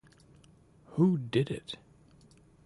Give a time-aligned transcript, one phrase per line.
[0.93, 1.77] Who Did It?